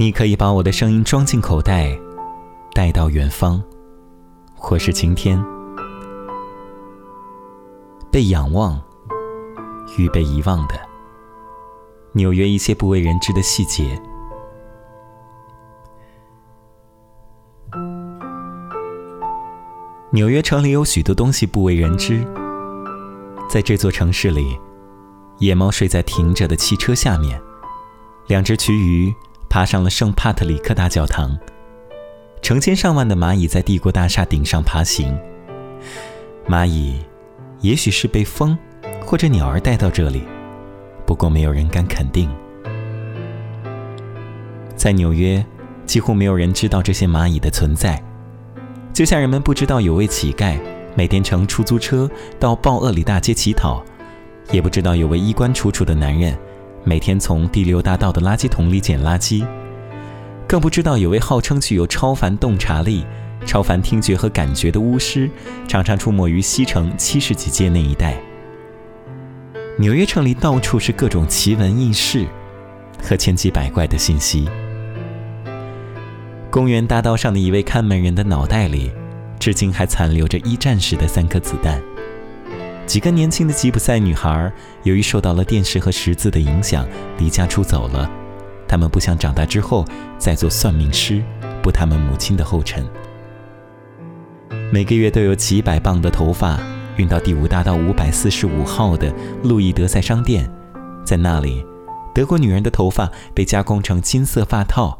[0.00, 1.98] 你可以把我的声音装进口袋，
[2.72, 3.60] 带到远方，
[4.54, 5.44] 或是晴天。
[8.08, 8.80] 被仰望
[9.98, 10.80] 与被遗忘的
[12.12, 14.00] 纽约，一些不为人知的细节。
[20.12, 22.24] 纽约城里有许多东西不为人知。
[23.50, 24.56] 在这座城市里，
[25.38, 27.42] 野猫睡在停着的汽车下面，
[28.28, 29.12] 两只渠鱼
[29.58, 31.36] 爬上了圣帕特里克大教堂，
[32.40, 35.18] 成千上万的蚂蚁在帝国大厦顶上爬行。
[36.46, 37.00] 蚂蚁，
[37.58, 38.56] 也许是被风
[39.04, 40.22] 或者鸟儿带到这里，
[41.04, 42.30] 不过没有人敢肯定。
[44.76, 45.44] 在纽约，
[45.84, 48.00] 几乎没有人知道这些蚂蚁的存在。
[48.92, 50.56] 就像人们不知道有位乞丐
[50.94, 53.82] 每天乘出租车到鲍厄里大街乞讨，
[54.52, 56.38] 也不知道有位衣冠楚楚的男人
[56.84, 59.46] 每天从第六大道的垃圾桶里捡垃圾，
[60.46, 63.04] 更不知道有位号称具有超凡洞察力、
[63.44, 65.30] 超凡听觉和感觉的巫师
[65.66, 68.16] 常常出没于西城七十几街那一带。
[69.78, 72.26] 纽约城里到处是各种奇闻异事
[73.02, 74.48] 和千奇百怪的信息。
[76.50, 78.90] 公园大道上的一位看门人的脑袋里，
[79.38, 81.80] 至今还残留着一战时的三颗子弹。
[82.88, 84.50] 几个年轻的吉普赛女孩，
[84.82, 86.86] 由于受到了电视和识字的影响，
[87.18, 88.10] 离家出走了。
[88.66, 89.84] 她们不想长大之后
[90.16, 91.22] 再做算命师，
[91.62, 92.88] 步他们母亲的后尘。
[94.72, 96.58] 每个月都有几百磅的头发
[96.96, 100.50] 运到第五大道五百四十五号的路易德赛商店，
[101.04, 101.62] 在那里，
[102.14, 104.98] 德国女人的头发被加工成金色发套。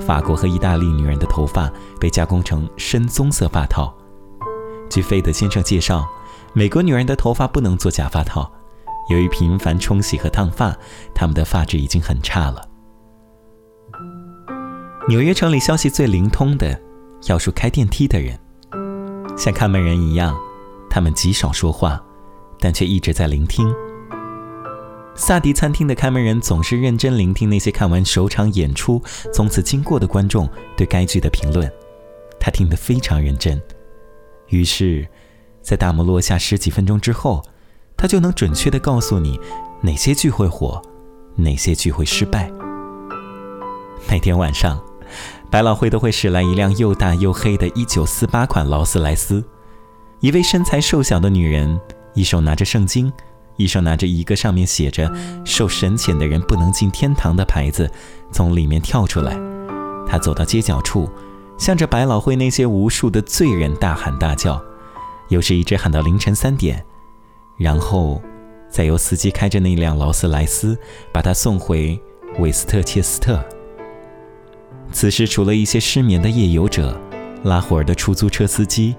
[0.00, 3.94] 法国和意大利女人的头发被加工成深棕色发套。
[4.90, 6.04] 据费德先生介绍，
[6.54, 8.50] 美国女人的头发不能做假发套，
[9.10, 10.76] 由于频繁冲洗和烫发，
[11.14, 12.66] 她们的发质已经很差了。
[15.08, 16.78] 纽约城里消息最灵通的，
[17.26, 18.38] 要数开电梯的人，
[19.36, 20.36] 像看门人一样，
[20.90, 22.02] 他们极少说话，
[22.58, 23.72] 但却一直在聆听。
[25.14, 31.70] 萨迪餐厅的看门人总是认真聆听那些看完首场演出从此经过的观众对该剧的评论，
[32.38, 33.60] 他听得非常认真。
[34.48, 35.06] 于是，
[35.68, 37.44] 在大幕落下十几分钟之后，
[37.94, 39.38] 他就能准确地告诉你
[39.82, 40.80] 哪些剧会火，
[41.36, 42.50] 哪些剧会失败。
[44.08, 44.82] 每天晚上，
[45.50, 49.44] 百老汇都会驶来一辆又大又黑的1948款劳斯莱斯，
[50.20, 51.78] 一位身材瘦小的女人，
[52.14, 53.12] 一手拿着圣经。
[53.58, 55.12] 一手拿着一个上面写着
[55.44, 57.90] “受神谴的人不能进天堂”的牌子，
[58.32, 59.38] 从里面跳出来。
[60.06, 61.10] 他走到街角处，
[61.58, 64.58] 向着百老汇那些无数的罪人大喊大叫，
[65.28, 66.84] 有时一直喊到凌晨三点，
[67.56, 68.20] 然后
[68.68, 70.76] 再由司机开着那辆劳斯莱斯
[71.12, 71.98] 把他送回
[72.38, 73.42] 韦斯特切斯特。
[74.90, 76.98] 此时，除了一些失眠的夜游者、
[77.44, 78.96] 拉活儿的出租车司机，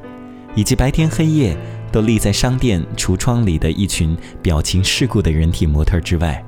[0.56, 1.58] 以及白天黑夜。
[1.92, 6.46] 都立在商店橱窗里的一群表情世故的人体模特之外，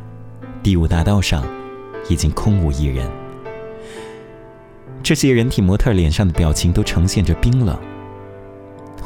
[0.61, 1.43] 第五大道上
[2.07, 3.09] 已经空无一人。
[5.01, 7.75] 这些人体模特脸上的表情都呈现着冰冷、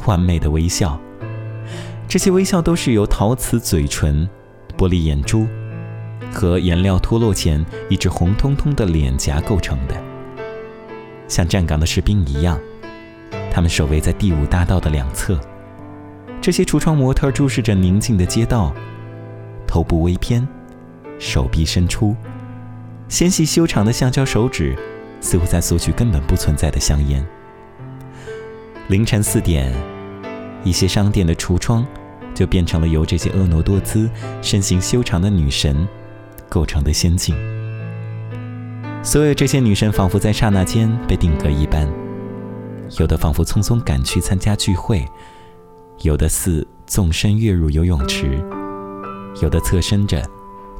[0.06, 1.00] 完美的微笑，
[2.08, 4.28] 这些微笑都是由陶瓷嘴唇、
[4.78, 5.48] 玻璃眼珠
[6.32, 9.96] 和颜料脱落前一只红彤彤的脸颊构成的，
[11.28, 12.60] 像站岗的士兵一样，
[13.52, 15.40] 他们守卫在第五大道的两侧。
[16.42, 18.72] 这些橱窗模特注视着宁静的街道，
[19.66, 20.48] 头部微偏，
[21.18, 22.16] 手臂伸出，
[23.08, 24.78] 纤细修长的橡胶手指
[25.20, 27.26] 似乎在索取根本不存在的香烟。
[28.90, 29.74] 凌晨四点，
[30.66, 31.86] 一些商店的橱窗
[32.34, 34.10] 就变成了由这些婀娜多姿、
[34.42, 35.88] 身形修长的女神
[36.50, 37.34] 构成的仙境。
[39.02, 41.88] 所有这些女神仿佛在刹那间被定格一般，
[43.00, 45.08] 有的仿佛匆匆赶去参加聚会。
[46.02, 48.44] 有的似纵身跃入游泳池，
[49.42, 50.22] 有的侧身着，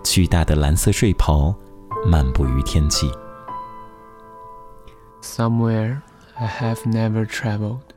[0.04, 1.56] 巨大的蓝色睡袍
[2.06, 3.10] 漫步于天际。
[5.22, 6.00] Somewhere
[6.34, 7.95] I have never traveled,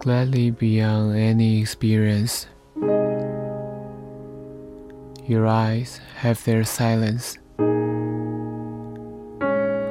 [0.00, 2.46] gladly beyond any experience.
[5.26, 7.36] Your eyes have their silence.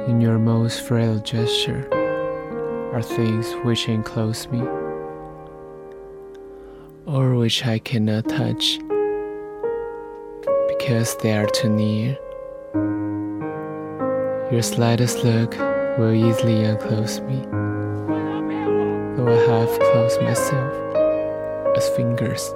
[0.08, 1.88] In your most frail gesture
[2.92, 4.60] are things which enclose me,
[7.06, 8.80] or which I cannot touch
[10.66, 12.18] because they are too near.
[14.50, 15.56] Your slightest look
[15.98, 17.46] will easily unclose me,
[19.24, 20.72] though I have closed myself
[21.76, 22.52] as fingers.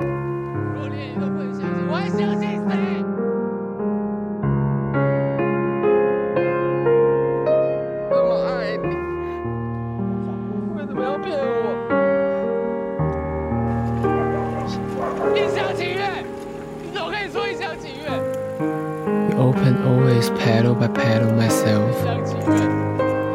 [19.29, 21.95] The open always pedal by pedal myself.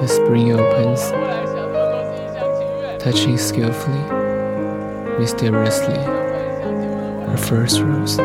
[0.02, 1.49] The spring opens
[3.00, 4.04] touching skillfully,
[5.20, 8.20] mysteriously, her first rose.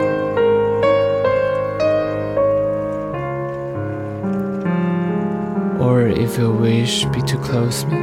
[5.80, 7.96] Or if your wish be to close me,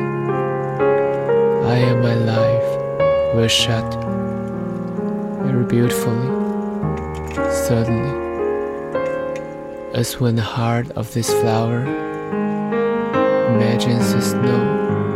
[1.74, 3.94] I and my life will shut
[5.44, 6.28] very beautifully,
[7.52, 8.16] suddenly,
[9.94, 11.82] as when the heart of this flower
[13.56, 15.11] imagines the snow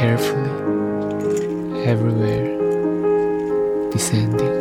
[0.00, 2.56] carefully everywhere
[3.90, 4.59] descending.